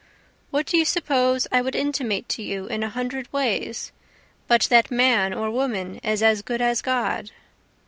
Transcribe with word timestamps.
What 0.49 0.65
do 0.65 0.79
you 0.79 0.85
suppose 0.85 1.45
I 1.51 1.61
would 1.61 1.75
intimate 1.75 2.27
to 2.29 2.41
you 2.41 2.65
in 2.65 2.81
a 2.81 2.89
hundred 2.89 3.31
ways, 3.31 3.91
but 4.47 4.63
that 4.63 4.89
man 4.89 5.31
or 5.31 5.51
woman 5.51 5.99
is 5.99 6.23
as 6.23 6.41
good 6.41 6.59
as 6.59 6.81
God? 6.81 7.29